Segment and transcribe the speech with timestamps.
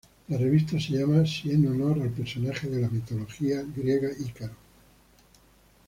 [0.29, 4.55] La revista se llama si en honor al personaje de la mitología griega Ícaro.